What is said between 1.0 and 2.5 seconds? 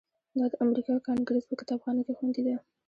کانګریس په کتابخانه کې خوندي